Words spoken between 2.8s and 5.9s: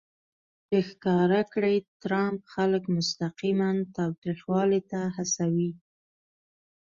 مستقیماً تاوتریخوالي ته هڅوي